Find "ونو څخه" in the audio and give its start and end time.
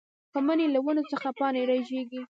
0.85-1.29